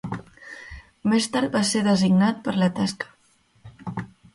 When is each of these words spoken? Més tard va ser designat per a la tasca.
Més 1.13 1.29
tard 1.37 1.53
va 1.59 1.63
ser 1.75 1.85
designat 1.91 2.43
per 2.49 2.59
a 2.59 2.63
la 2.67 2.75
tasca. 2.83 3.15